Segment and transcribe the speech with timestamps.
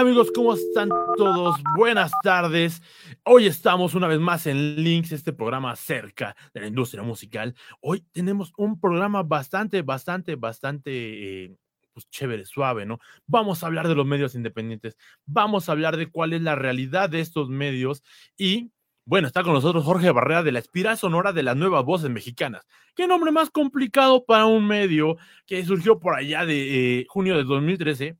[0.00, 1.56] Amigos, ¿cómo están todos?
[1.76, 2.80] Buenas tardes.
[3.22, 7.54] Hoy estamos una vez más en Links, este programa acerca de la industria musical.
[7.82, 11.56] Hoy tenemos un programa bastante, bastante, bastante eh,
[11.92, 12.98] pues, chévere, suave, ¿no?
[13.26, 17.10] Vamos a hablar de los medios independientes, vamos a hablar de cuál es la realidad
[17.10, 18.02] de estos medios
[18.38, 18.72] y
[19.04, 22.66] bueno, está con nosotros Jorge Barrera de la Espiral Sonora de las Nuevas Voces Mexicanas.
[22.94, 27.44] Qué nombre más complicado para un medio que surgió por allá de eh, junio de
[27.44, 28.16] 2013.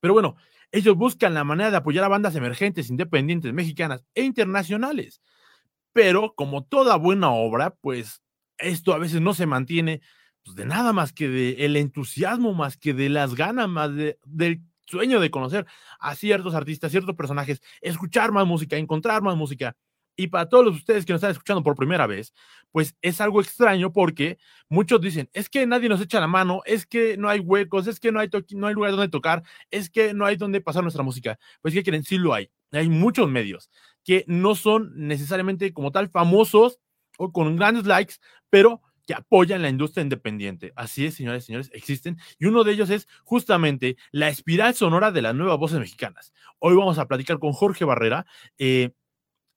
[0.00, 0.36] Pero bueno,
[0.72, 5.20] ellos buscan la manera de apoyar a bandas emergentes, independientes, mexicanas e internacionales.
[5.92, 8.22] Pero como toda buena obra, pues
[8.58, 10.00] esto a veces no se mantiene
[10.44, 14.18] pues, de nada más que de el entusiasmo, más que de las ganas, más de,
[14.24, 15.66] del sueño de conocer
[16.00, 19.76] a ciertos artistas, ciertos personajes, escuchar más música, encontrar más música.
[20.20, 22.34] Y para todos ustedes que nos están escuchando por primera vez,
[22.72, 24.36] pues es algo extraño porque
[24.68, 28.00] muchos dicen, es que nadie nos echa la mano, es que no hay huecos, es
[28.00, 31.04] que no hay, no hay lugar donde tocar, es que no hay donde pasar nuestra
[31.04, 31.38] música.
[31.62, 32.02] Pues, ¿qué quieren?
[32.02, 32.50] Sí lo hay.
[32.72, 33.70] Hay muchos medios
[34.02, 36.80] que no son necesariamente como tal famosos
[37.16, 38.14] o con grandes likes,
[38.50, 40.72] pero que apoyan la industria independiente.
[40.74, 42.18] Así es, señores y señores, existen.
[42.40, 46.32] Y uno de ellos es justamente la espiral sonora de las nuevas voces mexicanas.
[46.58, 48.26] Hoy vamos a platicar con Jorge Barrera.
[48.58, 48.90] Eh,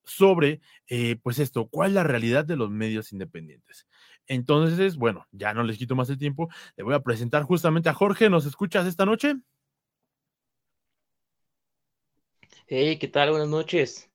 [0.03, 3.87] sobre, eh, pues esto, cuál es la realidad de los medios independientes.
[4.27, 7.93] Entonces, bueno, ya no les quito más el tiempo, le voy a presentar justamente a
[7.93, 9.35] Jorge, ¿nos escuchas esta noche?
[12.67, 13.31] Hey, ¿qué tal?
[13.31, 14.11] Buenas noches.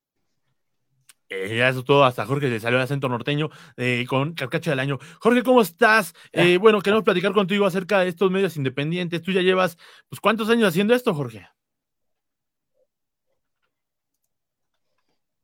[1.29, 4.79] Eh, ya eso todo, hasta Jorge se salió de acento norteño eh, con Carcacha del
[4.79, 4.99] Año.
[5.21, 6.15] Jorge, ¿cómo estás?
[6.33, 9.23] Eh, bueno, queremos platicar contigo acerca de estos medios independientes.
[9.23, 9.77] Tú ya llevas,
[10.09, 11.49] pues, ¿cuántos años haciendo esto, Jorge?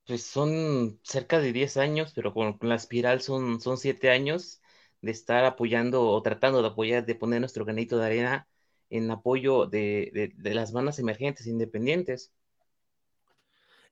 [0.06, 4.60] Pues son cerca de 10 años, pero con, la espiral son, son 7 años
[5.00, 8.48] de estar apoyando o tratando de apoyar, de poner nuestro granito de arena
[8.90, 12.32] en apoyo de, de, las bandas emergentes independientes.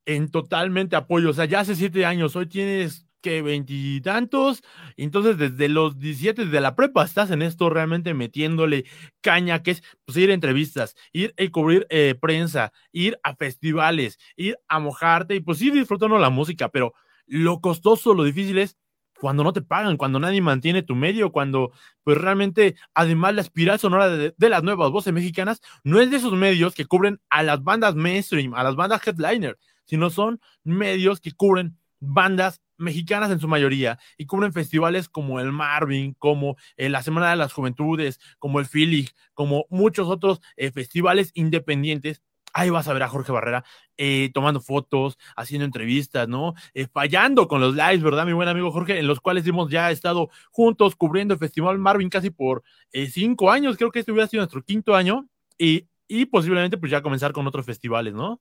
[0.04, 4.62] En totalmente apoyo, o sea, ya hace 7 años, hoy tienes que veintitantos,
[4.96, 8.84] entonces desde los 17 de la prepa estás en esto realmente metiéndole
[9.20, 14.18] caña, que es pues, ir a entrevistas, ir a cubrir eh, prensa, ir a festivales,
[14.36, 16.94] ir a mojarte y pues ir disfrutando la música, pero
[17.26, 18.76] lo costoso, lo difícil es
[19.20, 21.72] cuando no te pagan, cuando nadie mantiene tu medio, cuando
[22.02, 26.16] pues realmente además la espiral sonora de, de las nuevas voces mexicanas no es de
[26.16, 31.20] esos medios que cubren a las bandas mainstream, a las bandas headliner, sino son medios
[31.20, 36.88] que cubren bandas mexicanas en su mayoría y cubren festivales como el Marvin, como eh,
[36.88, 42.22] la Semana de las Juventudes, como el Philly, como muchos otros eh, festivales independientes.
[42.52, 43.64] Ahí vas a ver a Jorge Barrera
[43.96, 46.54] eh, tomando fotos, haciendo entrevistas, ¿no?
[46.92, 48.98] fallando con los lives, ¿verdad, mi buen amigo Jorge?
[48.98, 52.64] En los cuales hemos ya estado juntos cubriendo el Festival Marvin casi por
[53.10, 53.76] cinco años.
[53.76, 55.28] Creo que este hubiera sido nuestro quinto año
[55.58, 58.40] y, y posiblemente pues ya comenzar con otros festivales, ¿no?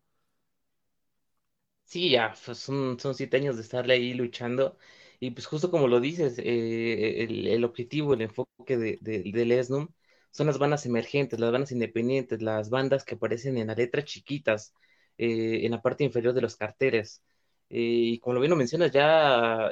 [1.89, 4.77] Sí, ya, pues son, son siete años de estarle ahí luchando.
[5.19, 9.89] Y pues justo como lo dices, eh, el, objetivo, el enfoque de, de, del ESNUM
[10.31, 14.73] son las bandas emergentes, las bandas independientes, las bandas que aparecen en las letras chiquitas,
[15.17, 17.23] eh, en la parte inferior de los carteles.
[17.69, 19.69] Eh, y como lo bien lo mencionas, ya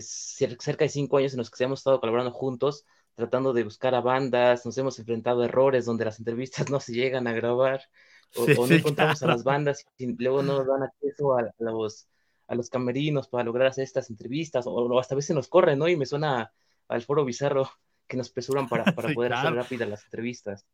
[0.00, 2.84] cerca de cinco años en los que hemos estado colaborando juntos,
[3.14, 6.92] tratando de buscar a bandas, nos hemos enfrentado a errores donde las entrevistas no se
[6.92, 7.82] llegan a grabar
[8.36, 12.08] o, no encontramos a las bandas y luego no nos dan acceso a, los,
[12.46, 15.88] a los camerinos para lograr hacer estas entrevistas, o, hasta a veces nos corren, ¿no?
[15.88, 16.52] Y me suena
[16.88, 17.70] al foro bizarro
[18.06, 20.66] que nos presuran para, para poder hacer rápidas las entrevistas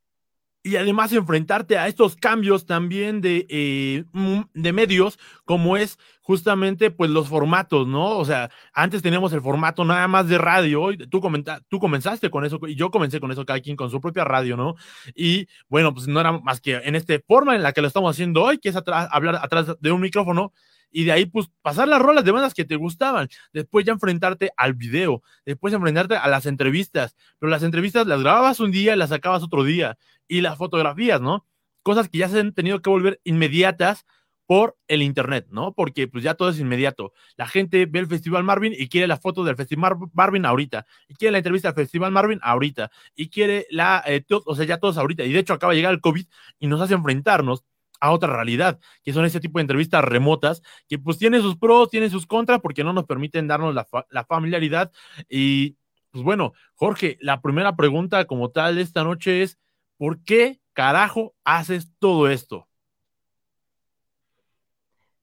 [0.66, 6.90] y además enfrentarte a estos cambios también de, eh, mm, de medios, como es justamente
[6.90, 8.16] pues los formatos, ¿no?
[8.16, 12.30] O sea, antes teníamos el formato nada más de radio, y tú, comenta, tú comenzaste
[12.30, 14.74] con eso, y yo comencé con eso, cada quien con su propia radio, ¿no?
[15.14, 18.10] Y bueno, pues no era más que en esta forma en la que lo estamos
[18.10, 20.54] haciendo hoy, que es hablar atrás de un micrófono,
[20.94, 24.52] y de ahí pues pasar las rolas de bandas que te gustaban, después ya enfrentarte
[24.56, 28.96] al video, después enfrentarte a las entrevistas, pero las entrevistas las grababas un día y
[28.96, 29.98] las sacabas otro día,
[30.28, 31.44] y las fotografías, ¿no?
[31.82, 34.06] Cosas que ya se han tenido que volver inmediatas
[34.46, 35.72] por el internet, ¿no?
[35.72, 37.12] Porque pues ya todo es inmediato.
[37.36, 41.14] La gente ve el Festival Marvin y quiere la foto del Festival Marvin ahorita, y
[41.14, 44.96] quiere la entrevista al Festival Marvin ahorita, y quiere la, eh, o sea, ya todos
[44.96, 45.24] ahorita.
[45.24, 46.26] Y de hecho acaba de llegar el COVID
[46.60, 47.64] y nos hace enfrentarnos
[48.00, 51.90] a otra realidad, que son ese tipo de entrevistas remotas, que pues tiene sus pros,
[51.90, 54.92] tiene sus contras, porque no nos permiten darnos la, la familiaridad.
[55.28, 55.76] Y
[56.10, 59.58] pues bueno, Jorge, la primera pregunta como tal de esta noche es,
[59.96, 62.68] ¿por qué carajo haces todo esto?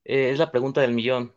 [0.04, 1.34] Eh, es la pregunta del millón.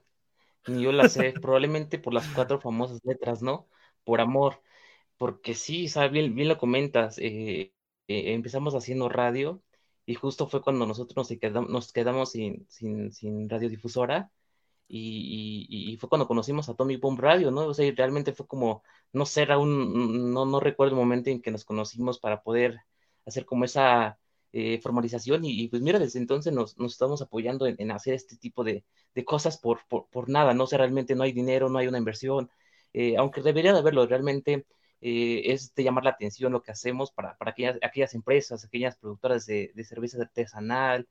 [0.67, 3.69] Ni yo la sé, probablemente por las cuatro famosas letras, ¿no?
[4.03, 4.61] Por amor.
[5.17, 6.11] Porque sí, ¿sabes?
[6.11, 7.17] Bien, bien lo comentas.
[7.19, 7.73] Eh,
[8.07, 9.63] eh, empezamos haciendo radio
[10.05, 14.31] y justo fue cuando nosotros nos quedamos, nos quedamos sin, sin, sin radiodifusora
[14.87, 17.67] y, y, fue cuando conocimos a Tommy Boom Radio, ¿no?
[17.67, 21.51] O sea, realmente fue como, no sé, aún, no, no recuerdo el momento en que
[21.51, 22.81] nos conocimos para poder
[23.25, 24.19] hacer como esa
[24.53, 28.63] eh, formalización y, pues mira, desde entonces nos, nos estamos apoyando en, hacer este tipo
[28.63, 28.85] de,
[29.15, 31.87] de cosas por, por, por, nada, no o sea, realmente no hay dinero, no hay
[31.87, 32.49] una inversión,
[32.93, 34.65] eh, aunque debería de haberlo, realmente
[35.07, 38.97] eh, es de llamar la atención lo que hacemos para, para aquellas, aquellas empresas, aquellas
[38.97, 41.07] productoras de, de servicios artesanal,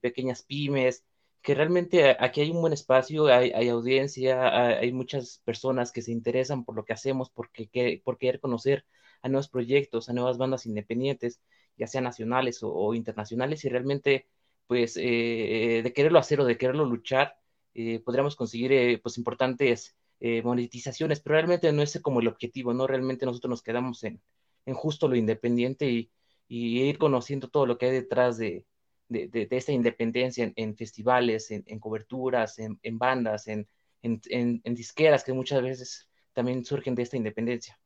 [0.00, 1.04] pequeñas pymes,
[1.42, 6.12] que realmente aquí hay un buen espacio, hay, hay audiencia, hay, muchas personas que se
[6.12, 8.84] interesan por lo que hacemos, porque, que, por querer conocer
[9.22, 11.40] a nuevos proyectos, a nuevas bandas independientes,
[11.76, 14.28] ya sean nacionales o, internacionales, y realmente,
[14.66, 17.36] pues, eh, de quererlo hacer o de quererlo luchar,
[17.74, 19.96] eh, podríamos conseguir, eh, pues, importantes
[20.42, 22.86] monetizaciones, pero realmente no es como el objetivo, ¿no?
[22.86, 24.20] Realmente nosotros nos quedamos en,
[24.66, 26.10] en justo lo independiente y,
[26.48, 28.64] y ir conociendo todo lo que hay detrás de,
[29.08, 33.66] de, de, esta independencia en, festivales, en, coberturas, en, bandas, en,
[34.64, 37.78] disqueras que muchas veces también surgen de esta independencia.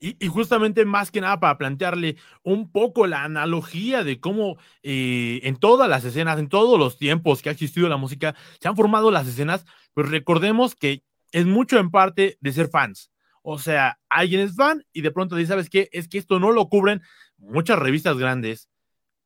[0.00, 5.56] Y, justamente más que nada para plantearle un poco la analogía de cómo eh, en
[5.56, 9.10] todas las escenas, en todos los tiempos que ha existido la música, se han formado
[9.10, 13.10] las escenas, pues recordemos que es mucho en parte de ser fans.
[13.42, 15.88] O sea, alguien es fan y de pronto dice, ¿sabes qué?
[15.92, 17.02] Es que esto no lo cubren
[17.38, 18.68] muchas revistas grandes,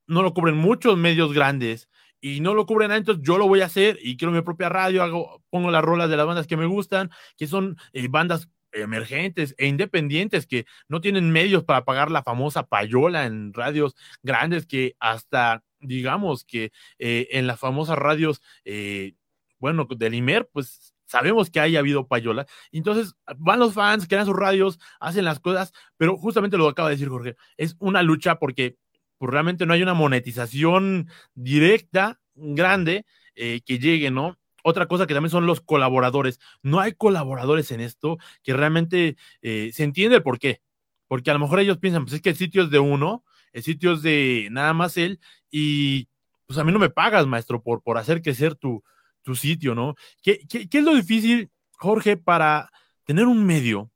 [0.07, 1.89] no lo cubren muchos medios grandes
[2.21, 5.03] y no lo cubren, entonces yo lo voy a hacer y quiero mi propia radio,
[5.03, 9.55] hago, pongo las rolas de las bandas que me gustan, que son eh, bandas emergentes
[9.59, 14.97] e independientes que no tienen medios para pagar la famosa payola en radios grandes que
[15.01, 19.15] hasta digamos que eh, en las famosas radios eh,
[19.59, 24.37] bueno del IMER pues sabemos que haya habido payola entonces van los fans crean sus
[24.37, 28.77] radios hacen las cosas pero justamente lo acaba de decir Jorge es una lucha porque
[29.21, 33.05] pues realmente no hay una monetización directa, grande,
[33.35, 34.39] eh, que llegue, ¿no?
[34.65, 36.41] Otra cosa que también son los colaboradores.
[36.63, 40.63] No hay colaboradores en esto que realmente eh, se entiende el por qué.
[41.07, 43.23] Porque a lo mejor ellos piensan, pues es que el sitio es de uno,
[43.53, 45.21] el sitio es de nada más él,
[45.51, 46.09] y
[46.47, 48.83] pues a mí no me pagas, maestro, por, por hacer crecer tu,
[49.23, 49.95] tu sitio, ¿no?
[50.23, 52.71] ¿Qué, es lo difícil, Jorge, para
[53.05, 53.91] tener un medio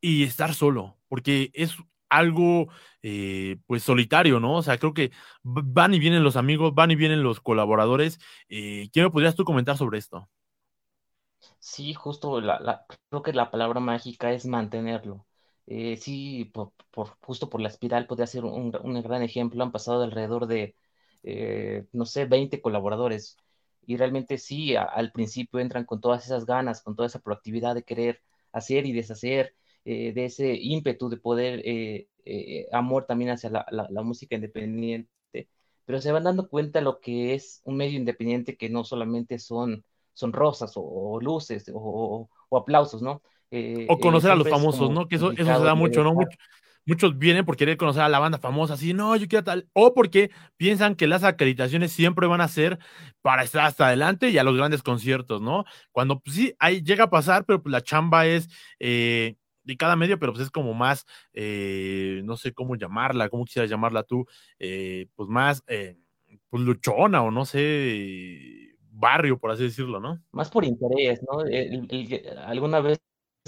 [0.00, 0.98] y estar solo?
[1.08, 1.76] Porque es
[2.08, 2.68] algo
[3.02, 4.56] eh, pues solitario, ¿no?
[4.56, 5.10] O sea, creo que
[5.42, 8.18] van y vienen los amigos, van y vienen los colaboradores.
[8.48, 10.28] Eh, ¿Qué me podrías tú comentar sobre esto?
[11.58, 15.26] Sí, justo la, creo que la palabra mágica es mantenerlo.
[15.66, 16.72] Eh, sí, por,
[17.20, 19.62] justo por la espiral podría ser un, gran ejemplo.
[19.62, 20.76] Han pasado alrededor de,
[21.92, 23.38] no sé, 20 colaboradores.
[23.86, 27.82] Y realmente sí, al principio entran con todas esas ganas, con toda esa proactividad de
[27.82, 28.22] querer
[28.52, 29.54] hacer y deshacer,
[29.84, 35.10] eh, de ese ímpetu de poder, eh, eh, amor también hacia la, la, música independiente,
[35.84, 39.84] pero se van dando cuenta lo que es un medio independiente que no solamente son,
[40.14, 43.20] son rosas o, luces o, o, aplausos, ¿no?
[43.88, 45.06] o conocer a los famosos, ¿no?
[45.06, 46.16] Que eso, eso se da mucho, ¿no?
[46.86, 49.94] Muchos vienen por querer conocer a la banda famosa, así, no, yo quiero tal, o
[49.94, 52.78] porque piensan que las acreditaciones siempre van a ser
[53.22, 55.64] para estar hasta adelante y a los grandes conciertos, ¿no?
[55.92, 59.96] Cuando pues, sí, ahí llega a pasar, pero pues la chamba es eh, de cada
[59.96, 64.26] medio, pero pues es como más, eh, no sé cómo llamarla, cómo quisieras llamarla tú,
[64.58, 65.96] eh, pues más, eh,
[66.50, 70.22] pues luchona o no sé, barrio, por así decirlo, ¿no?
[70.32, 71.40] Más por interés, ¿no?
[72.46, 73.00] alguna vez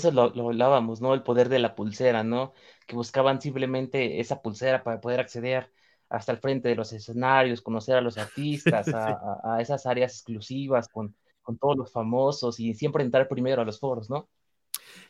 [0.04, 1.14] lo, lo, hablábamos, ¿no?
[1.14, 2.52] El poder de la pulsera, ¿no?
[2.86, 5.72] Que buscaban simplemente esa pulsera para poder acceder
[6.08, 10.88] hasta el frente de los escenarios, conocer a los artistas, a, a, esas áreas exclusivas
[10.88, 14.28] con, con todos los famosos y siempre entrar primero a los foros, ¿no?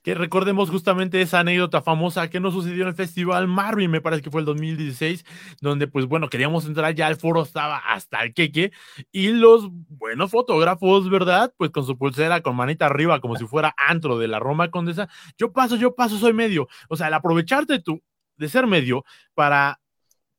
[0.03, 4.23] Que recordemos justamente esa anécdota famosa que nos sucedió en el Festival Marvin, me parece
[4.23, 5.25] que fue el 2016,
[5.61, 8.73] donde pues bueno, queríamos entrar ya, el foro estaba hasta el queque,
[9.13, 11.53] y los buenos fotógrafos, ¿verdad?
[11.57, 15.09] Pues con su pulsera, con manita arriba, como si fuera antro de la Roma Condesa,
[15.39, 16.69] yo paso, yo paso, soy medio.
[16.89, 18.03] O sea, el aprovecharte tú
[18.37, 19.05] de ser medio
[19.35, 19.81] para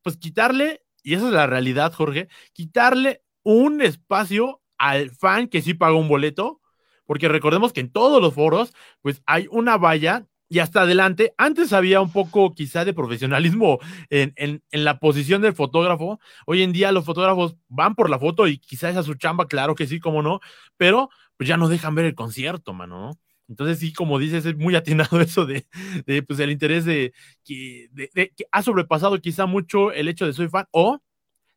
[0.02, 5.74] pues quitarle, y esa es la realidad, Jorge, quitarle un espacio al fan que sí
[5.74, 6.60] pagó un boleto,
[7.08, 11.72] porque recordemos que en todos los foros, pues hay una valla y hasta adelante, antes
[11.72, 13.78] había un poco quizá de profesionalismo
[14.10, 16.20] en, en, la posición del fotógrafo.
[16.44, 19.74] Hoy en día los fotógrafos van por la foto y quizás es su chamba, claro
[19.74, 20.40] que sí, como no,
[20.76, 23.18] pero pues ya no dejan ver el concierto, mano, ¿no?
[23.48, 25.66] Entonces sí, como dices, es muy atinado eso de,
[26.04, 30.34] de pues el interés de que, de, que ha sobrepasado quizá mucho el hecho de
[30.34, 31.00] soy fan o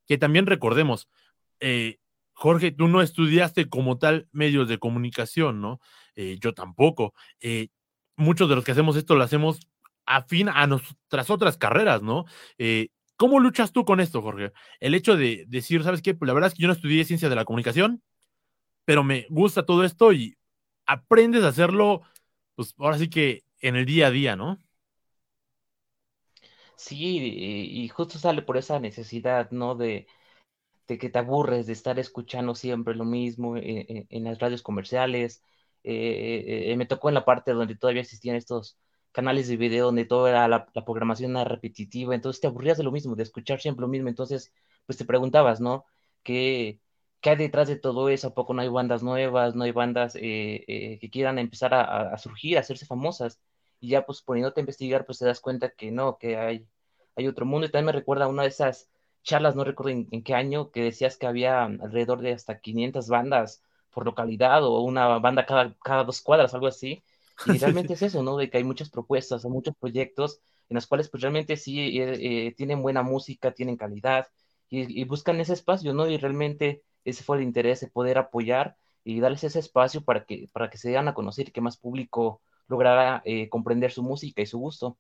[0.08, 1.10] que también recordemos,
[1.60, 2.00] eh,
[2.42, 5.80] Jorge, tú no estudiaste como tal medios de comunicación, ¿no?
[6.16, 7.14] Eh, yo tampoco.
[7.40, 7.68] Eh,
[8.16, 9.60] muchos de los que hacemos esto lo hacemos
[10.08, 12.26] afín a nuestras otras carreras, ¿no?
[12.58, 14.54] Eh, ¿Cómo luchas tú con esto, Jorge?
[14.80, 16.16] El hecho de decir, ¿sabes qué?
[16.16, 18.02] Pues la verdad es que yo no estudié ciencia de la comunicación,
[18.86, 20.36] pero me gusta todo esto y
[20.88, 22.02] aprendes a hacerlo,
[22.56, 24.58] pues ahora sí que en el día a día, ¿no?
[26.76, 29.76] Sí, y justo sale por esa necesidad, ¿no?
[29.76, 30.08] De,
[30.92, 34.62] de que te aburres de estar escuchando siempre lo mismo eh, eh, en, las radios
[34.62, 35.42] comerciales.
[35.84, 38.78] Eh, me tocó en la parte donde todavía existían estos
[39.14, 43.16] canales de video donde toda la, programación era repetitiva, entonces te aburrías de lo mismo,
[43.16, 44.54] de escuchar siempre lo mismo, entonces
[44.86, 45.86] pues te preguntabas, ¿no?
[46.24, 46.82] ¿Qué,
[47.22, 48.28] qué hay detrás de todo eso?
[48.30, 52.62] ¿A poco no hay bandas nuevas, no hay bandas que quieran empezar a, surgir, a
[52.62, 53.40] hacerse famosas?
[53.80, 56.68] Y ya pues poniéndote a investigar, pues te das cuenta que no, que hay,
[57.16, 57.68] hay otro mundo.
[57.68, 58.90] Y también me recuerda una de esas
[59.24, 63.64] charlas, no recuerdo en, qué año, que decías que había alrededor de hasta 500 bandas
[63.92, 67.04] por localidad o una banda cada, cada dos cuadras, algo así.
[67.46, 68.38] Y realmente es eso, ¿no?
[68.38, 72.48] De que hay muchas propuestas, hay muchos proyectos en los cuales pues realmente sí eh,
[72.48, 74.28] eh, tienen buena música, tienen calidad
[74.70, 76.08] y, buscan ese espacio, ¿no?
[76.08, 80.48] Y realmente ese fue el interés de poder apoyar y darles ese espacio para que,
[80.54, 84.42] para que se den a conocer y que más público lograra eh, comprender su música
[84.42, 84.98] y su gusto.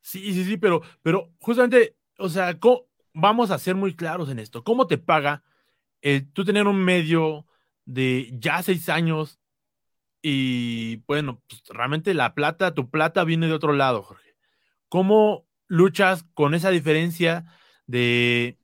[0.00, 2.58] Sí, sí, sí, pero, pero justamente o sea,
[3.12, 4.62] vamos a ser muy claros en esto.
[4.62, 5.42] ¿Cómo te paga
[6.32, 7.46] tú tener un medio
[7.84, 9.40] de ya seis años
[10.22, 14.36] y bueno, pues, realmente la plata, tu plata viene de otro lado, Jorge?
[14.88, 17.44] ¿Cómo luchas con esa diferencia
[17.86, 18.58] de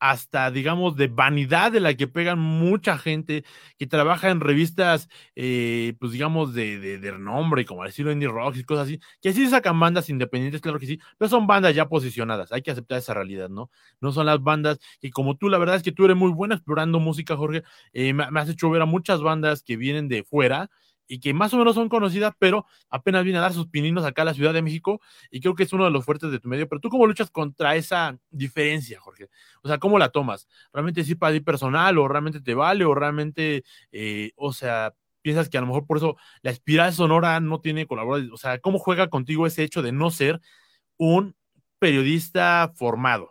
[0.00, 3.44] hasta, digamos, de vanidad de la que pegan mucha gente
[3.78, 8.56] que trabaja en revistas, eh, pues digamos, de, de, de, renombre, como decirlo Indie Rock
[8.56, 11.88] y cosas así, que sí sacan bandas independientes, claro que sí, pero son bandas ya
[11.88, 13.70] posicionadas, hay que aceptar esa realidad, ¿no?
[14.00, 16.54] No son las bandas que como tú, la verdad es que tú eres muy buena
[16.54, 17.62] explorando música, Jorge,
[17.92, 20.70] eh, me has hecho ver a muchas bandas que vienen de fuera
[21.08, 24.22] y que más o menos son conocidas, pero apenas vienen a dar sus pininos acá
[24.22, 25.00] a la Ciudad de México
[25.30, 26.68] y creo que es uno de los fuertes de tu medio.
[26.68, 29.28] Pero tú cómo luchas contra esa diferencia, Jorge?
[29.62, 30.46] O sea, ¿cómo la tomas?
[30.72, 35.48] ¿Realmente sí para ti personal o realmente te vale o realmente, eh, o sea, piensas
[35.48, 38.30] que a lo mejor por eso la espiral sonora no tiene colaboradores?
[38.30, 40.40] O sea, ¿cómo juega contigo ese hecho de no ser
[40.98, 41.34] un
[41.78, 43.30] periodista formado?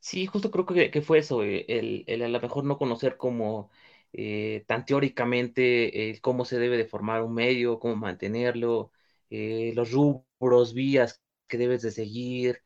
[0.00, 3.70] Sí, justo creo que, fue eso, eh, el, el, a lo mejor no conocer como
[4.12, 8.92] eh, tan teóricamente eh, cómo se debe de formar un medio, cómo mantenerlo,
[9.30, 12.62] eh, los rubros, vías que debes de seguir,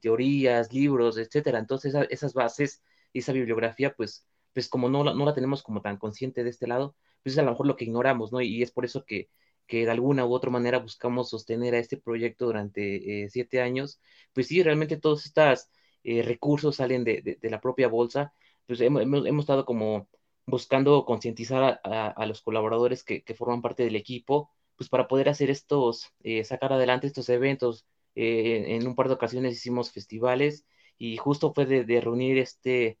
[0.00, 1.58] teorías, libros, etcétera.
[1.58, 5.98] Entonces, esas bases y esa bibliografía, pues, pues como no, no la tenemos como tan
[5.98, 8.40] consciente de este lado, pues es a lo mejor lo que ignoramos, ¿no?
[8.40, 9.28] Y es por eso que,
[9.66, 14.00] que de alguna u otra manera buscamos sostener a este proyecto durante siete años.
[14.32, 15.68] Pues sí, realmente todos estos
[16.04, 18.32] recursos salen de, de, la propia bolsa,
[18.66, 20.08] pues hemos, hemos estado como
[20.46, 26.12] buscando concientizar a, los colaboradores que, forman parte del equipo, pues para poder hacer estos,
[26.22, 27.86] eh, sacar adelante estos eventos.
[28.14, 30.64] Eh, en un par de ocasiones hicimos festivales
[30.98, 32.98] y justo fue de, reunir este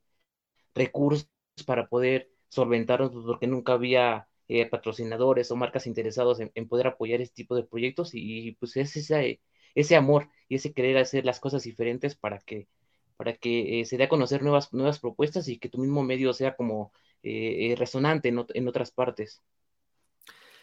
[0.74, 1.28] recursos
[1.66, 7.20] para poder solventarnos, pues, porque nunca había eh, patrocinadores o marcas interesados en, poder apoyar
[7.20, 9.40] este tipo de proyectos y, pues es ese,
[9.74, 12.68] ese amor y ese querer hacer las cosas diferentes para que
[13.16, 16.54] para que se dé a conocer nuevas, nuevas propuestas y que tu mismo medio sea
[16.56, 16.92] como
[17.22, 19.42] eh, eh, resonante en, otras partes.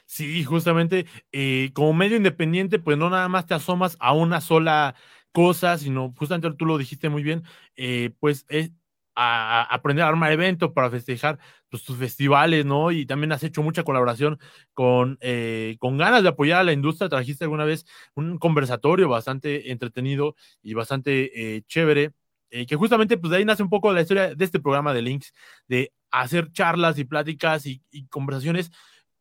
[0.05, 4.95] Sí, justamente eh, como medio independiente, pues no nada más te asomas a una sola
[5.31, 7.43] cosa, sino justamente tú lo dijiste muy bien,
[8.19, 8.71] pues es
[9.15, 12.91] aprender a armar eventos para festejar pues, tus festivales, ¿no?
[12.91, 14.39] Y también has hecho mucha colaboración
[14.73, 15.17] con,
[15.79, 17.09] con ganas de apoyar a la industria.
[17.09, 22.13] Trajiste alguna vez un conversatorio bastante entretenido y bastante chévere
[22.55, 25.01] eh, que justamente pues de ahí nace un poco la historia de este programa de
[25.01, 25.33] Links,
[25.67, 28.71] de hacer charlas y pláticas y, conversaciones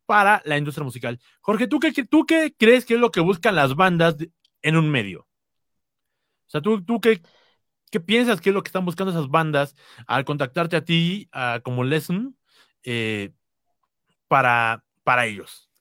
[0.05, 1.19] para la industria musical.
[1.41, 4.15] Jorge, ¿tú qué, ¿tú qué crees que es lo que buscan las bandas
[4.61, 5.21] en un medio?
[6.45, 7.21] O sea, ¿tú, tú qué,
[7.89, 11.29] qué piensas que es lo que están buscando esas bandas al contactarte a ti
[11.63, 12.37] como Lesson
[12.83, 13.31] eh,
[14.27, 15.71] para, para ellos?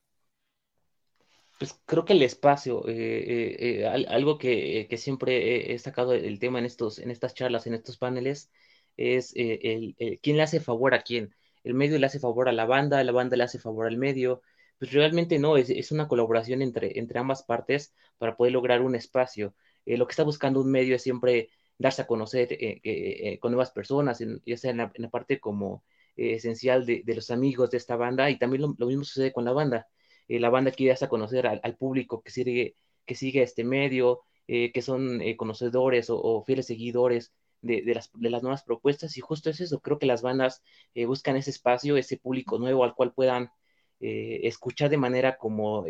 [1.59, 6.65] Pues creo que el espacio, eh, eh, algo que, siempre he, sacado el tema en,
[6.65, 8.51] estos, en estas charlas, en estos paneles,
[8.97, 11.35] es el, quién le hace favor a quién.
[11.65, 14.43] El medio le hace favor a la banda, la banda le hace favor al medio.
[14.79, 19.55] Pues realmente no, es, una colaboración entre, entre ambas partes para poder lograr un espacio.
[19.87, 22.59] lo que está buscando un medio es siempre darse a conocer
[23.41, 25.85] con nuevas personas, ya sea en la, parte como
[26.17, 29.89] esencial de, los amigos de esta banda y también lo mismo sucede con la banda
[30.29, 34.73] eh, la banda quiere hasta conocer al, público que sigue, que sigue este medio, eh,
[34.73, 39.51] que son eh, conocedores o, fieles seguidores de, las, de, las, nuevas propuestas y justo
[39.51, 40.63] es eso, creo que las bandas
[41.07, 43.51] buscan ese espacio, ese público nuevo al cual puedan
[44.01, 45.87] escuchar de manera como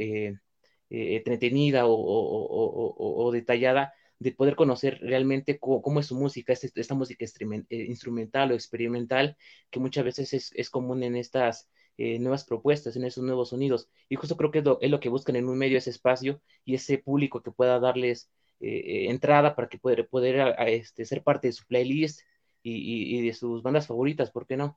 [0.90, 7.24] entretenida o, detallada de poder conocer realmente cómo, es su música, esta, esta música
[7.70, 9.36] instrumental o experimental,
[9.70, 13.88] que muchas veces es, es común en estas nuevas propuestas, en esos nuevos sonidos.
[14.08, 16.40] Y justo creo que es lo, es lo, que buscan en un medio, ese espacio
[16.64, 18.30] y ese público que pueda darles
[18.62, 22.21] entrada para que poder, poder este, ser parte de su playlist
[22.62, 24.76] y, y, de sus bandas favoritas, ¿por qué no?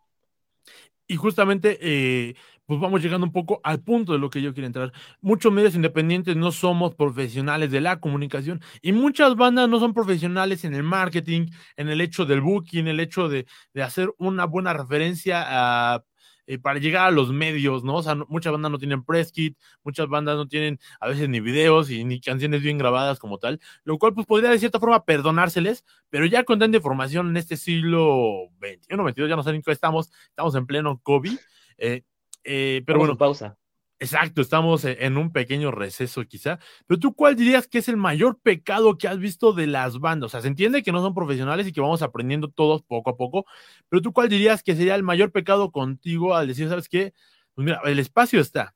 [1.08, 4.65] Y justamente, eh, pues vamos llegando un poco al punto de lo que yo quiero
[4.65, 4.92] entrar.
[5.22, 10.65] Muchos medios independientes no somos profesionales de la comunicación y muchas bandas no son profesionales
[10.65, 14.46] en el marketing, en el hecho del booking, en el hecho de, de hacer una
[14.46, 16.04] buena referencia a
[16.47, 17.95] eh, para llegar a los medios, ¿no?
[17.95, 21.39] O sea, muchas bandas no tienen press kit, muchas bandas no tienen a veces ni
[21.39, 25.05] videos y ni canciones bien grabadas como tal, lo cual pues podría de cierta forma
[25.05, 29.61] perdonárseles, pero ya con tanta información en este siglo XXI, 22, ya no sé en
[29.61, 31.37] qué estamos, estamos en pleno COVID,
[31.77, 32.03] eh,
[32.43, 33.17] eh, pero bueno.
[33.17, 33.57] pausa.
[33.99, 37.95] Exacto, estamos e, en un pequeño receso quizá, pero tú cuál dirías que es el
[37.95, 40.27] mayor pecado que has visto de las bandas?
[40.27, 43.15] O sea, se entiende que no son profesionales y que vamos aprendiendo todos poco a
[43.17, 43.45] poco,
[43.87, 47.13] pero tú cuál dirías que sería el mayor pecado contigo al decir, ¿sabes qué?
[47.53, 48.75] Pues mira, el espacio está,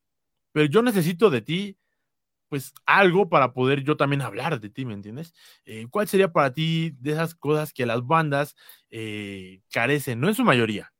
[0.54, 1.78] pero yo necesito de ti,
[2.50, 5.34] pues algo para poder yo también hablar de ti, ¿me entiendes?
[5.66, 8.56] Eh, ¿Cuál sería para ti de esas cosas que las bandas
[8.92, 10.20] eh, carecen?
[10.22, 10.94] No en su mayoría,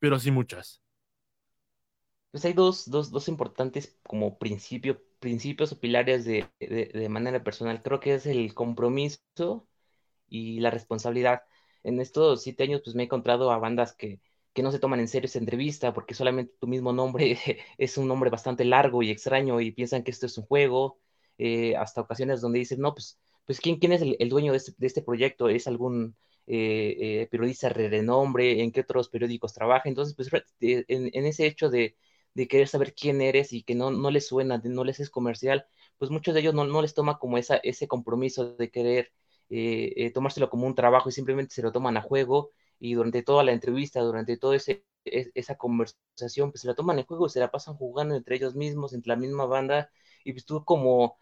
[0.00, 0.80] pero sí muchas
[2.36, 7.82] pues hay dos, dos, dos importantes como principio, principios o pilares de, de, manera personal.
[7.82, 9.66] Creo que es el compromiso
[10.28, 11.44] y la responsabilidad.
[11.82, 14.20] En estos siete años, pues me he encontrado a bandas que,
[14.52, 17.38] que no se toman en serio esa entrevista porque solamente tu mismo nombre
[17.78, 20.98] es un nombre bastante largo y extraño y piensan que esto es un juego.
[21.38, 24.58] Eh, hasta ocasiones donde dicen, no, pues, pues ¿quién, quién es el, el dueño de
[24.58, 25.48] este, de este, proyecto?
[25.48, 26.16] ¿Es algún
[26.46, 28.62] eh, eh, periodista de renombre?
[28.62, 29.88] ¿En qué otros periódicos trabaja?
[29.88, 31.96] Entonces, pues en, en ese hecho de,
[32.36, 35.66] de querer saber quién eres y que no, no les suena, no les es comercial,
[35.98, 39.12] pues muchos de ellos no, no les toma como esa, ese compromiso de querer
[39.48, 43.22] eh, eh, tomárselo como un trabajo y simplemente se lo toman a juego y durante
[43.22, 47.40] toda la entrevista, durante toda ese, esa conversación, pues se la toman en juego, se
[47.40, 49.90] la pasan jugando entre ellos mismos, entre la misma banda
[50.24, 51.18] y pues tú como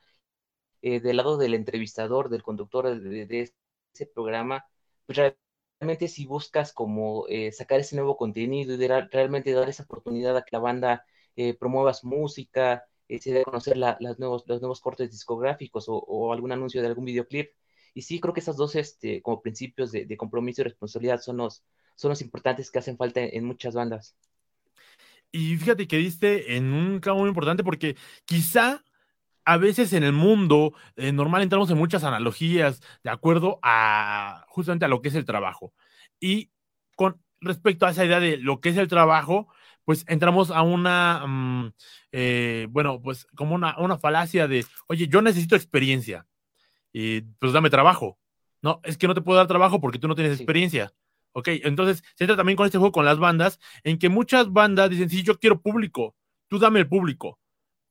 [0.83, 3.53] eh, del lado del entrevistador, del conductor de,
[3.95, 4.67] ese programa,
[5.07, 5.35] pues
[5.85, 10.43] realmente si buscas como eh, sacar ese nuevo contenido y realmente dar esa oportunidad a
[10.43, 11.05] que la banda
[11.37, 15.85] eh, promueva su música, eh, se dé a conocer las nuevos, los nuevos cortes discográficos
[15.89, 17.51] o, algún anuncio de algún videoclip.
[17.93, 21.63] Y sí, creo que esos dos este, como principios de, compromiso y responsabilidad son los,
[21.97, 24.17] son los importantes que hacen falta en, muchas bandas.
[25.31, 28.83] Y fíjate que diste en un campo muy importante porque quizá
[29.45, 34.85] a veces en el mundo eh, normal entramos en muchas analogías de acuerdo a justamente
[34.85, 35.73] a lo que es el trabajo.
[36.21, 36.51] Y
[36.97, 39.49] con respecto a esa idea de lo que es el trabajo,
[39.85, 41.73] pues entramos a una, mm,
[42.13, 46.27] eh, bueno, pues como una, una falacia de, oye, yo necesito experiencia,
[46.93, 48.19] y pues dame trabajo.
[48.63, 50.93] No, es que no te puedo dar trabajo porque tú no tienes experiencia.
[51.33, 54.91] Ok, entonces se entra también con este juego con las bandas, en que muchas bandas
[54.91, 56.17] dicen, sí, yo quiero público,
[56.49, 57.39] tú dame el público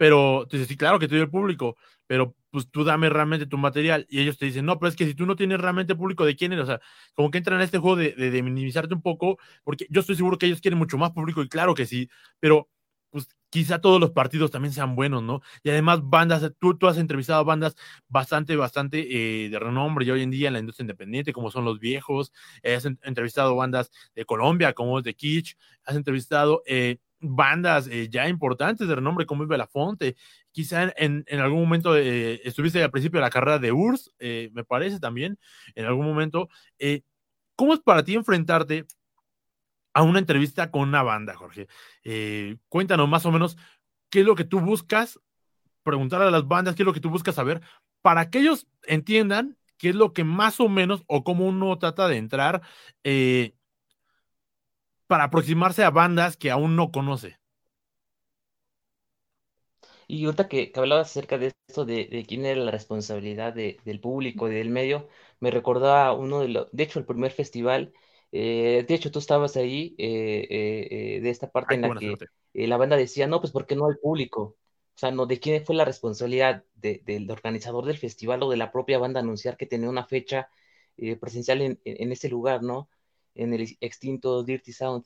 [0.04, 3.46] pero te dices, sí, claro que te doy el público, pero pues tú dame realmente
[3.46, 4.06] tu material.
[4.10, 6.36] Y ellos te dicen, no, pero es que si tú no tienes realmente público, ¿de
[6.36, 6.66] quién eres?
[6.66, 6.82] O sea,
[7.14, 10.38] como que entran en este juego de, de, minimizarte un poco, porque yo estoy seguro
[10.38, 12.10] que ellos quieren mucho más público y claro que sí,
[12.42, 12.68] pero
[13.12, 15.40] pues quizá todos los partidos también sean buenos, ¿no?
[15.64, 17.78] Y además bandas, tú, tú has entrevistado a bandas
[18.10, 21.64] bastante, bastante eh, de renombre y hoy en día en la industria independiente, como son
[21.64, 26.62] Los Viejos, has entrevistado bandas de Colombia, como es de Kitsch, has entrevistado...
[26.66, 30.16] Eh, bandas eh, ya importantes de renombre como Belafonte.
[30.52, 34.64] Quizá en, algún momento eh, estuviste al principio de la carrera de URSS, eh, me
[34.64, 35.40] parece también,
[35.76, 36.50] en algún momento.
[37.56, 38.86] ¿Cómo es para ti enfrentarte
[39.94, 41.68] a una entrevista con una banda, Jorge?
[42.68, 43.58] cuéntanos más o menos
[44.10, 45.20] qué es lo que tú buscas,
[45.84, 47.62] preguntar a las bandas qué es lo que tú buscas saber,
[48.02, 52.08] para que ellos entiendan qué es lo que más o menos o cómo uno trata
[52.08, 52.62] de entrar
[55.14, 57.38] para aproximarse a bandas que aún no conoce.
[60.08, 64.50] Y ahorita que, que hablabas acerca de esto, de, quién era la responsabilidad del público
[64.50, 65.08] y del medio,
[65.40, 67.94] me recordaba uno de los, de hecho, el primer festival,
[68.32, 72.18] eh, de hecho, tú estabas ahí, eh, eh, de esta parte en la que
[72.68, 74.58] la banda decía, no, pues porque no hay público.
[74.96, 78.72] O sea, no, de quién fue la responsabilidad del organizador del festival o de la
[78.72, 80.50] propia banda anunciar que tenía una fecha
[81.20, 82.90] presencial en, en, ese lugar, ¿no?
[83.36, 85.06] En el extinto Dirty Sound.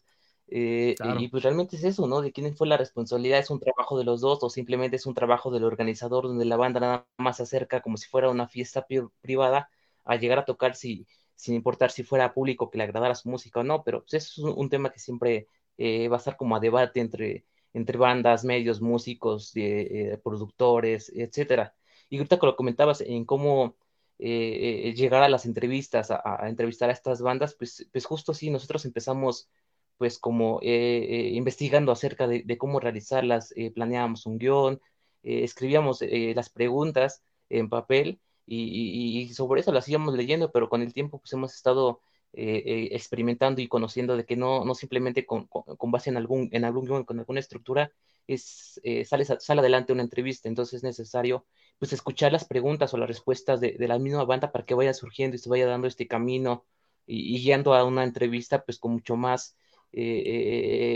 [0.49, 2.21] Eh, y pues realmente es eso, ¿no?
[2.21, 5.13] De quién fue la responsabilidad, es un trabajo de los dos o simplemente es un
[5.13, 8.85] trabajo del organizador donde la banda nada más se acerca como si fuera una fiesta
[9.21, 9.69] privada
[10.05, 13.59] a llegar a tocar si, sin importar si fuera público que le agradara su música
[13.59, 16.55] o no, pero pues eso es un, tema que siempre eh, va a estar como
[16.55, 21.75] a debate entre, entre bandas, medios, músicos, eh, productores, etcétera.
[22.09, 23.75] Y ahorita que lo comentabas en cómo
[24.19, 28.85] eh, llegar a las entrevistas, a, entrevistar a estas bandas, pues, pues justo sí, nosotros
[28.85, 29.49] empezamos
[29.97, 34.79] pues como investigando acerca de, de cómo realizarlas, planeábamos un guion,
[35.23, 36.01] escribíamos
[36.35, 41.33] las preguntas en papel y, sobre eso las íbamos leyendo, pero con el tiempo pues
[41.33, 42.01] hemos estado
[42.33, 46.49] eh, eh, experimentando y conociendo de que no, no simplemente con, con, base en algún,
[46.51, 47.91] en algún con alguna estructura
[48.27, 51.45] es, eh, sale, sale adelante una entrevista, entonces es necesario
[51.79, 54.93] pues escuchar las preguntas o las respuestas de, de la misma banda para que vaya
[54.93, 56.65] surgiendo y se vaya dando este camino
[57.05, 59.55] y, guiando a una entrevista pues con mucho más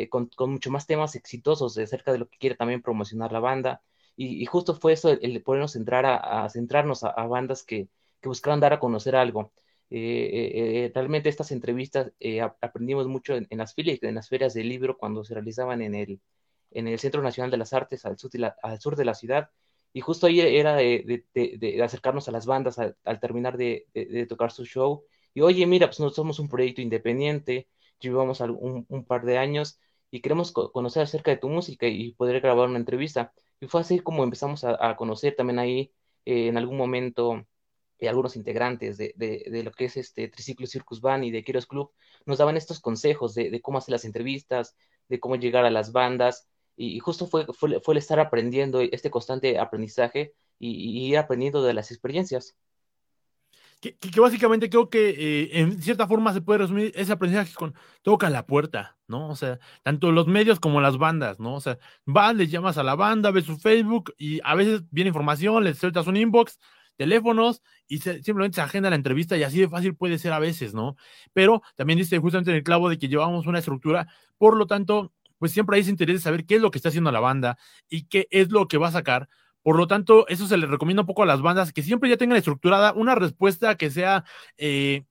[0.09, 3.81] con, con, mucho más temas exitosos acerca de lo que quiere también promocionar la banda
[4.15, 7.89] y, justo fue eso, el, podernos entrar a, centrarnos a, bandas que,
[8.21, 9.51] que, buscaban dar a conocer algo.
[9.89, 12.11] Eh, eh, eh, realmente estas entrevistas
[12.61, 16.21] aprendimos mucho en, las ferias, en las ferias del libro cuando se realizaban en el,
[16.71, 19.49] en el Centro Nacional de las Artes al sur al sur de la ciudad.
[19.93, 23.87] Y justo ahí era de, acercarnos a las bandas al, terminar de,
[24.29, 25.03] tocar su show.
[25.33, 27.67] Y oye, mira, pues nosotros somos un proyecto independiente,
[27.99, 29.79] llevamos un, par de años
[30.11, 33.33] y queremos conocer acerca de tu música y poder grabar una entrevista.
[33.59, 35.93] Y fue así como empezamos a, conocer también ahí
[36.25, 37.45] eh, en algún momento
[38.01, 41.67] eh, algunos integrantes de, de, lo que es este Triciclo Circus Band y de Kiros
[41.67, 41.91] Club,
[42.25, 44.75] nos daban estos consejos de, cómo hacer las entrevistas,
[45.07, 46.49] de cómo llegar a las bandas,
[46.81, 51.73] y, justo fue, fue, fue, el estar aprendiendo este constante aprendizaje y, ir aprendiendo de
[51.73, 52.55] las experiencias.
[53.79, 58.29] Que, básicamente creo que eh, en cierta forma se puede resumir ese aprendizaje con toca
[58.29, 59.29] la puerta, ¿no?
[59.29, 61.55] O sea, tanto los medios como las bandas, ¿no?
[61.55, 65.09] O sea, vas, les llamas a la banda, ves su Facebook y a veces viene
[65.09, 66.59] información, les sueltas un inbox,
[66.95, 70.75] teléfonos y simplemente se agenda la entrevista y así de fácil puede ser a veces,
[70.75, 70.95] ¿no?
[71.33, 75.11] Pero también dice justamente en el clavo de que llevamos una estructura, por lo tanto,
[75.41, 77.57] pues siempre hay ese interés de saber qué es lo que está haciendo la banda
[77.89, 79.27] y qué es lo que va a sacar
[79.63, 82.17] por lo tanto, eso se le recomienda un poco a las bandas que siempre ya
[82.17, 84.23] tengan estructurada una respuesta que sea
[84.57, 85.05] eh,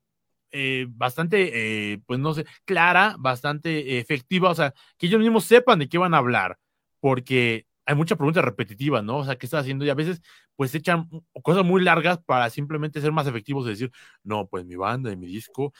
[0.53, 5.79] eh, bastante, eh, pues no sé, clara, bastante efectiva, o sea, que ellos mismos sepan
[5.79, 6.59] de qué van a hablar,
[7.01, 9.19] porque hay mucha pregunta repetitiva, ¿no?
[9.19, 9.85] O sea, ¿qué está haciendo?
[9.85, 10.21] Y a veces,
[10.57, 11.09] pues echan
[11.43, 13.93] cosas muy largas para simplemente ser más efectivos y decir,
[14.25, 15.73] no, pues mi banda y mi disco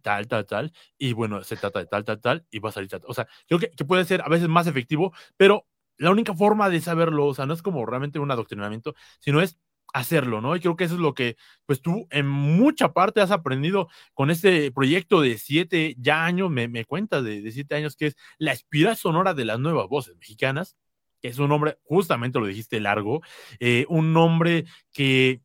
[0.00, 2.88] tal, tal, tal, y bueno, se trata de tal, tal, tal, y va a salir
[2.90, 3.02] tal.
[3.06, 5.66] O sea, creo que, que puede ser a veces más efectivo, pero
[5.98, 9.58] la única forma de saberlo, o sea, no es como realmente un adoctrinamiento, sino es
[9.92, 10.56] hacerlo, ¿no?
[10.56, 11.36] Y creo que eso es lo que,
[11.66, 16.68] pues tú en mucha parte has aprendido con este proyecto de siete ya años, me,
[16.68, 20.76] me cuentas de, siete años, que es la espiral sonora de las nuevas voces mexicanas,
[21.20, 23.20] que es un nombre, justamente lo dijiste largo,
[23.58, 25.42] eh, un nombre que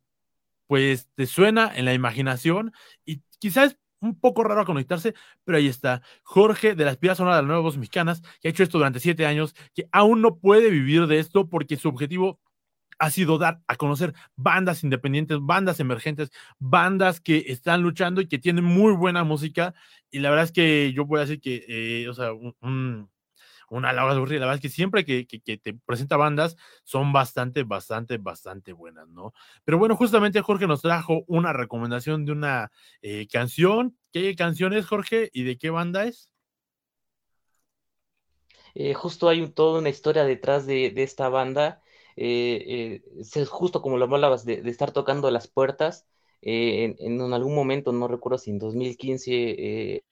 [0.66, 2.72] pues te suena en la imaginación
[3.04, 6.02] y quizás un poco raro a conectarse, pero ahí está.
[6.22, 9.26] Jorge de las Piedras Sonora de las Nuevas Mexicanas, que ha hecho esto durante siete
[9.26, 12.40] años, que aún no puede vivir de esto porque su objetivo
[12.98, 18.38] ha sido dar a conocer bandas independientes, bandas emergentes, bandas que están luchando y que
[18.38, 19.74] tienen muy buena música.
[20.10, 23.10] Y la verdad es que yo voy a decir que, eh, o sea, un,
[23.70, 28.72] una Laura La verdad es que siempre que, te presenta bandas son bastante, bastante, bastante
[28.72, 29.32] buenas, ¿no?
[29.64, 32.70] Pero bueno, justamente Jorge nos trajo una recomendación de una
[33.02, 33.98] eh, canción.
[34.12, 35.30] ¿Qué canción es, Jorge?
[35.32, 36.30] ¿Y de qué banda es?
[38.74, 41.82] Eh, justo hay toda una historia detrás de, esta banda.
[42.16, 43.02] Eh,
[43.48, 46.06] justo como lo hablabas, de, estar tocando las puertas.
[46.42, 50.04] En, en, algún momento, no recuerdo si en 2015,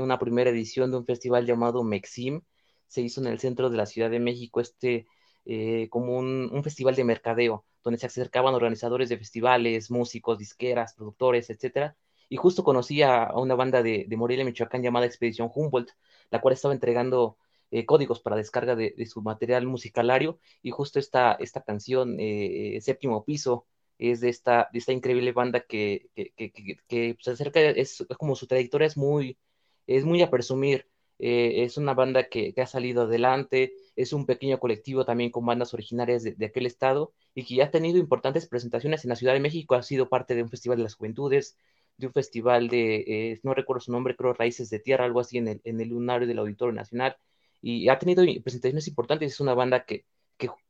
[0.00, 2.42] una primera edición de un festival llamado Mexim,
[2.90, 5.06] se hizo en el centro de la Ciudad de México este
[5.46, 11.50] eh, como un, festival de mercadeo, donde se acercaban organizadores de festivales, músicos, disqueras, productores,
[11.50, 11.96] etcétera.
[12.28, 15.90] Y justo conocí a, una banda de, de, Morelia, Michoacán, llamada Expedición Humboldt,
[16.30, 17.38] la cual estaba entregando
[17.70, 20.38] eh, códigos para descarga de, su material musicalario.
[20.62, 23.66] Y justo esta, esta canción, eh, Séptimo Piso,
[23.98, 28.34] es de esta, de esta increíble banda que, que, que, que se acerca, es, como
[28.34, 29.38] su trayectoria es muy,
[29.86, 30.88] es muy a presumir
[31.22, 35.74] eh, es una banda que, ha salido adelante, es un pequeño colectivo también con bandas
[35.74, 39.40] originarias de, aquel estado y que ya ha tenido importantes presentaciones en la Ciudad de
[39.40, 41.58] México, ha sido parte de un festival de las juventudes,
[41.98, 45.36] de un festival de, eh, no recuerdo su nombre, creo Raíces de Tierra, algo así
[45.38, 47.16] en el, en lunario del Auditorio Nacional,
[47.60, 50.06] y ha tenido presentaciones importantes, es una banda que,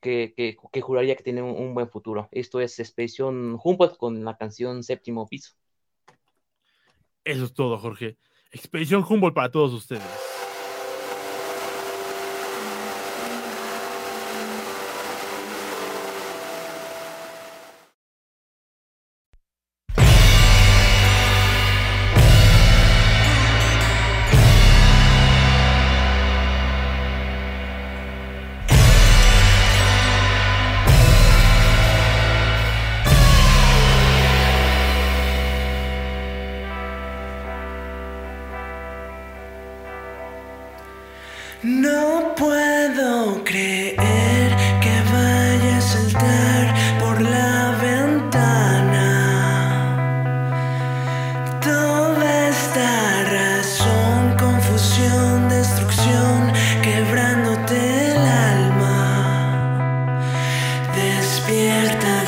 [0.00, 2.28] que, que, juraría que tiene un, buen futuro.
[2.32, 5.54] Esto es Expedición Humboldt con la canción Séptimo Piso.
[7.22, 8.16] Eso es todo, Jorge.
[8.50, 10.29] Expedición Humboldt para todos ustedes.
[61.80, 62.19] vuelta.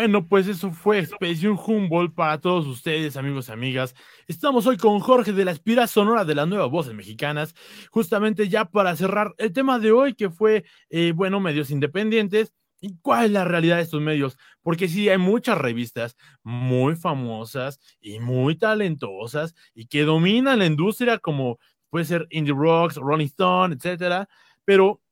[0.00, 3.94] Bueno, pues eso fue Expedición Humboldt para todos ustedes, amigos y amigas.
[4.26, 7.54] Estamos hoy con Jorge de la Espira Sonora de las Nuevas Voces Mexicanas,
[7.90, 12.54] justamente ya para cerrar el tema de hoy, que fue, eh, bueno, medios independientes.
[12.80, 14.38] ¿Y cuál es la realidad de estos medios?
[14.62, 21.18] Porque sí, hay muchas revistas muy famosas y muy talentosas y que dominan la industria,
[21.18, 21.58] como
[21.90, 24.30] puede ser Indie Rocks, Rolling Stone, etcétera,
[24.64, 25.02] pero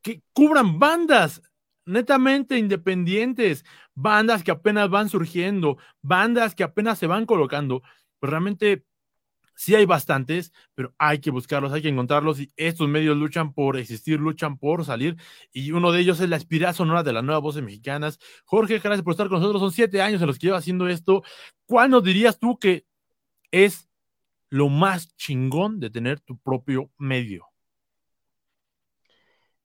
[0.00, 1.42] que cubran bandas
[1.84, 3.64] netamente independientes,
[3.94, 7.82] bandas que apenas van surgiendo, bandas que apenas se van colocando,
[8.18, 8.84] pues realmente
[9.54, 13.76] sí hay bastantes, pero hay que buscarlos, hay que encontrarlos y estos medios luchan por
[13.76, 15.16] existir, luchan por salir
[15.52, 18.18] y uno de ellos es la espiral sonora de las nuevas voces mexicanas.
[18.44, 21.22] Jorge, gracias por estar con nosotros, son siete años en los que llevo haciendo esto.
[21.66, 22.86] ¿Cuál nos dirías tú que
[23.50, 23.88] es
[24.50, 27.51] lo más chingón de tener tu propio medio?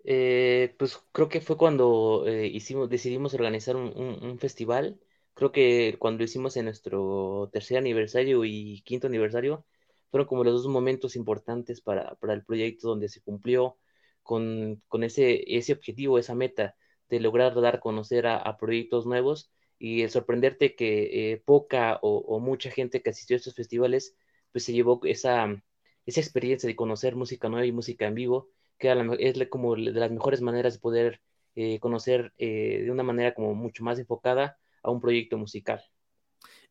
[0.10, 5.00] Eh, pues creo que fue cuando eh, hicimos, decidimos organizar un, festival.
[5.34, 9.66] Creo que cuando hicimos en nuestro tercer aniversario y quinto aniversario,
[10.10, 13.78] fueron como los dos momentos importantes para, para el proyecto donde se cumplió
[14.24, 16.76] con, con, ese, ese objetivo, esa meta
[17.10, 22.20] de lograr dar a conocer a, proyectos nuevos y el sorprenderte que eh, poca o,
[22.20, 24.16] o, mucha gente que asistió a estos festivales
[24.52, 25.62] pues se llevó esa,
[26.06, 30.12] esa experiencia de conocer música nueva y música en vivo que es como de las
[30.12, 31.22] mejores maneras de poder
[31.56, 35.82] eh, conocer eh, de una manera como mucho más enfocada a un proyecto musical.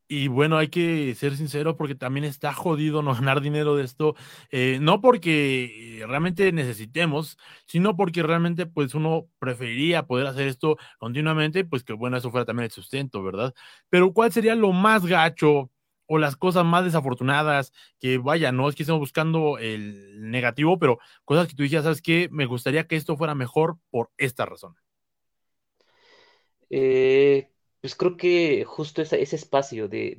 [0.08, 4.14] Y bueno, hay que ser sincero porque también está jodido no ganar dinero de esto,
[4.50, 11.64] eh, no porque realmente necesitemos, sino porque realmente pues uno preferiría poder hacer esto continuamente,
[11.64, 13.54] pues que bueno, eso fuera también el sustento, ¿verdad?
[13.88, 15.70] Pero ¿cuál sería lo más gacho
[16.06, 20.98] o las cosas más desafortunadas, que vaya, no es que estemos buscando el negativo, pero
[21.24, 22.28] cosas que tú dijeras, ¿sabes qué?
[22.30, 24.76] Me gustaría que esto fuera mejor por esta razón.
[26.70, 30.18] Eh, pues creo que justo ese, espacio de,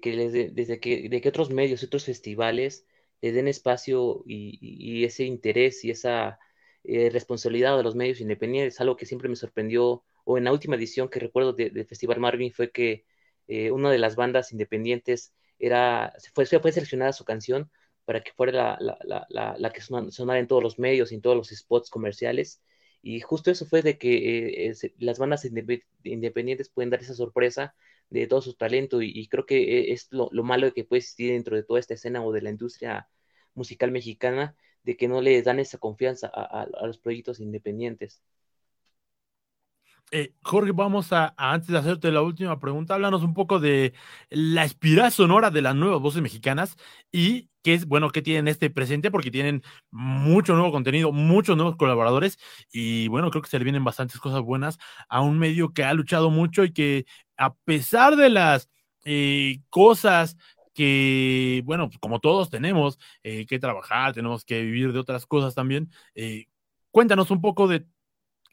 [0.00, 2.86] que desde que, de que otros medios, otros festivales
[3.20, 6.38] le den espacio y, ese interés y esa
[6.84, 10.76] eh, responsabilidad de los medios independientes, algo que siempre me sorprendió, o en la última
[10.76, 13.04] edición que recuerdo del Festival Marvin fue que
[13.48, 17.70] eh, una de las bandas independientes era, fue, fue seleccionada su canción
[18.04, 22.62] para que fuera la, que sonara en todos los medios, en todos los spots comerciales.
[23.02, 27.74] Y justo eso fue de que eh, las bandas independientes pueden dar esa sorpresa
[28.10, 31.56] de todo su talento y, creo que eh, es lo, malo que puede existir dentro
[31.56, 33.08] de toda esta escena o de la industria
[33.54, 38.22] musical mexicana, de que no le dan esa confianza a los proyectos independientes.
[40.14, 43.94] Eh, Jorge, vamos a, antes de hacerte la última pregunta, háblanos un poco de
[44.28, 46.76] la espiral sonora de las nuevas voces mexicanas
[47.10, 51.76] y qué es, bueno, qué tienen este presente, porque tienen mucho nuevo contenido, muchos nuevos
[51.76, 52.36] colaboradores
[52.70, 54.76] y bueno, creo que se le vienen bastantes cosas buenas
[55.08, 57.06] a un medio que ha luchado mucho y que
[57.38, 58.68] a pesar de las
[59.06, 60.36] eh, cosas
[60.74, 65.54] que, bueno, pues, como todos tenemos eh, que trabajar, tenemos que vivir de otras cosas
[65.54, 65.90] también,
[66.90, 67.86] cuéntanos un poco de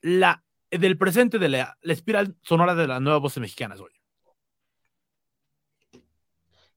[0.02, 3.92] la del presente de la, espiral sonora de las nuevas voces mexicanas hoy?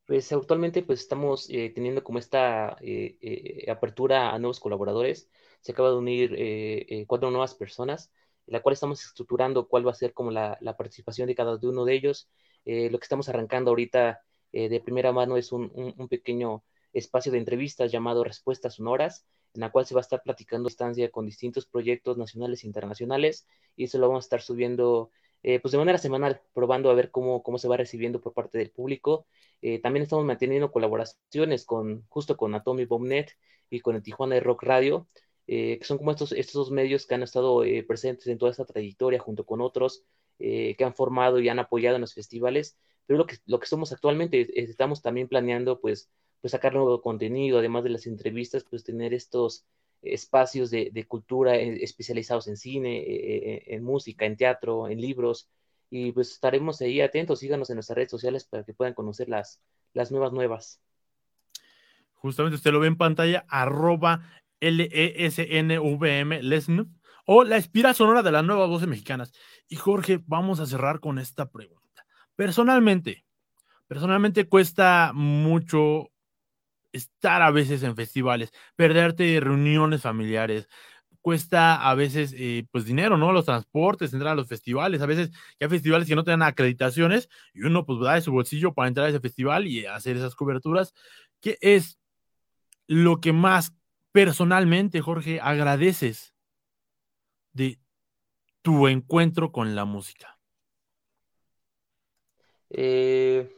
[0.07, 5.31] Pues actualmente pues estamos eh, teniendo como esta eh, eh, apertura a nuevos colaboradores.
[5.61, 8.13] Se acaba de unir cuatro nuevas personas,
[8.47, 11.95] la cual estamos estructurando cuál va a ser como la, participación de cada uno de
[11.95, 12.29] ellos.
[12.65, 15.71] lo que estamos arrancando ahorita de primera mano es un,
[16.11, 20.67] pequeño espacio de entrevistas llamado Respuestas Sonoras, en la cual se va a estar platicando
[20.69, 25.11] a distancia con distintos proyectos nacionales e internacionales y eso lo vamos a estar subiendo
[25.43, 28.59] eh, pues de manera semanal, probando a ver cómo, cómo se va recibiendo por parte
[28.59, 29.27] del público.
[29.61, 33.33] Eh, también estamos manteniendo colaboraciones con justo con Atomic Bombnet
[33.69, 35.09] y con el Tijuana de Rock Radio,
[35.49, 38.65] eh, que son como estos, estos dos medios que han estado presentes en toda esta
[38.65, 40.05] trayectoria junto con otros
[40.39, 42.77] que han formado y han apoyado en los festivales.
[43.07, 46.11] Pero lo que, lo que somos actualmente, estamos también planeando pues
[46.43, 49.65] pues sacar nuevo contenido, además de las entrevistas, pues tener estos
[50.03, 55.49] espacios de, cultura eh, especializados en cine, eh, eh, en música, en teatro, en libros,
[55.89, 59.63] y pues estaremos ahí atentos, síganos en nuestras redes sociales para que puedan conocer las,
[59.95, 60.81] las nuevas nuevas.
[62.15, 64.29] Justamente usted lo ve en pantalla, arroba
[64.61, 69.33] L-E-S-N-V-M, Lesn, o la espiral sonora de las nuevas voces mexicanas.
[69.69, 72.05] Y Jorge, vamos a cerrar con esta pregunta.
[72.35, 73.25] Personalmente,
[73.87, 76.12] personalmente cuesta mucho
[76.93, 80.69] estar a veces en festivales, perderte reuniones familiares,
[81.23, 83.33] cuesta a veces eh, pues dinero, ¿no?
[83.33, 85.31] Los transportes, entrar a los festivales, a veces
[85.61, 89.07] hay festivales que no tienen acreditaciones y uno pues da de su bolsillo para entrar
[89.07, 90.93] a ese festival y hacer esas coberturas.
[91.41, 91.99] ¿Qué es
[92.87, 93.73] lo que más
[94.11, 96.35] personalmente, Jorge, agradeces
[97.53, 97.79] de
[98.63, 100.39] tu encuentro con la música?
[102.71, 103.49] Eh,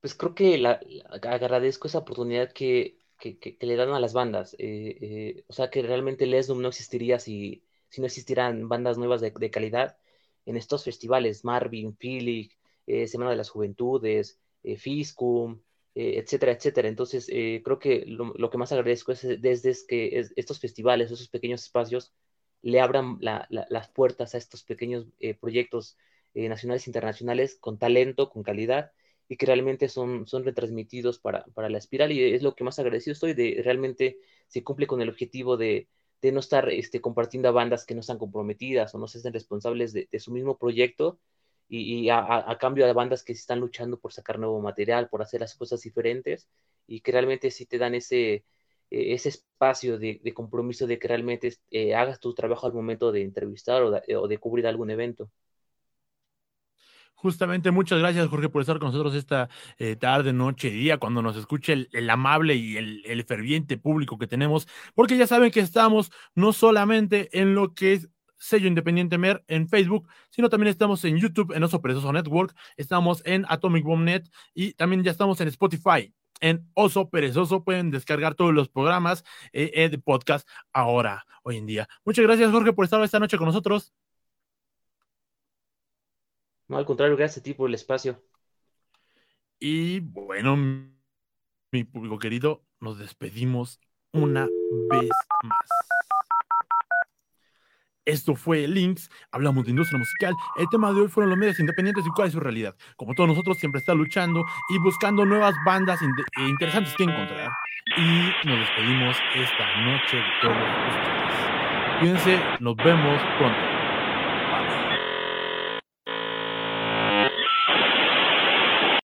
[0.00, 0.80] pues creo que la,
[1.10, 2.98] agradezco esa oportunidad que,
[3.60, 4.54] le dan a las bandas.
[4.58, 9.20] Eh, eh, o sea, que realmente Lesnum no existiría si, si no existieran bandas nuevas
[9.20, 9.98] de, calidad
[10.46, 12.52] en estos festivales, Marvin, Philip,
[13.06, 14.40] Semana de las Juventudes,
[14.78, 15.60] Fiscum,
[15.94, 16.88] etcétera, etcétera.
[16.88, 22.12] Entonces, creo que lo, que más agradezco es desde que estos festivales, esos pequeños espacios,
[22.62, 25.06] le abran las puertas a estos pequeños
[25.40, 25.96] proyectos
[26.34, 28.92] nacionales e internacionales con talento, con calidad
[29.30, 33.12] y que realmente son, son retransmitidos para, la espiral y es lo que más agradecido
[33.12, 34.18] estoy de realmente
[34.48, 35.86] se cumple con el objetivo de,
[36.20, 39.92] no estar este, compartiendo a bandas que no están comprometidas o no se estén responsables
[39.92, 41.20] de, su mismo proyecto
[41.68, 45.54] y, a, cambio de bandas que están luchando por sacar nuevo material, por hacer las
[45.54, 46.48] cosas diferentes
[46.88, 48.44] y que realmente sí te dan ese,
[48.90, 53.22] e, ese espacio de, compromiso de que realmente eh, hagas tu trabajo al momento de
[53.22, 55.30] entrevistar o de cubrir algún evento.
[57.20, 61.36] Justamente, muchas gracias, Jorge, por estar con nosotros esta eh, tarde, noche, día, cuando nos
[61.36, 66.54] escuche el, amable y el, ferviente público que tenemos, porque ya saben que estamos no
[66.54, 68.08] solamente en lo que es
[68.38, 73.20] sello Independiente Mer en Facebook, sino también estamos en YouTube, en Oso Perezoso Network, estamos
[73.26, 76.14] en Atomic Bomb Net y también ya estamos en Spotify.
[76.40, 81.66] En Oso Perezoso pueden descargar todos los programas eh, eh, de podcast ahora, hoy en
[81.66, 81.86] día.
[82.02, 83.92] Muchas gracias, Jorge, por estar esta noche con nosotros.
[86.70, 88.22] No, al contrario, gracias a ti por el espacio.
[89.58, 93.80] Y bueno, mi público querido, nos despedimos
[94.12, 94.46] una
[94.88, 95.10] vez
[95.42, 95.68] más.
[98.04, 100.36] Esto fue Links, hablamos de industria musical.
[100.56, 102.76] El tema de hoy fueron los medios independientes y cuál es su realidad.
[102.94, 107.50] Como todos nosotros, siempre está luchando y buscando nuevas bandas e interesantes que encontrar.
[107.96, 110.56] Y nos despedimos esta noche de todos
[110.88, 111.98] ustedes.
[111.98, 113.69] Cuídense, nos vemos pronto.